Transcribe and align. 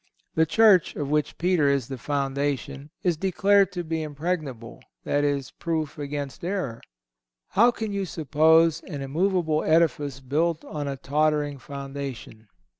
The 0.33 0.47
Church, 0.47 0.95
of 0.95 1.09
which 1.11 1.37
Peter 1.37 1.69
is 1.69 1.87
the 1.87 1.95
foundation, 1.99 2.89
is 3.03 3.17
declared 3.17 3.71
to 3.73 3.83
be 3.83 4.01
impregnable—that 4.01 5.23
is, 5.23 5.51
proof 5.51 5.99
against 5.99 6.43
error. 6.43 6.81
How 7.49 7.69
can 7.69 7.91
you 7.91 8.07
suppose 8.07 8.81
an 8.81 9.03
immovable 9.03 9.63
edifice 9.63 10.19
built 10.19 10.65
on 10.65 10.87
a 10.87 10.97
tottering 10.97 11.59
foundation? 11.59 12.47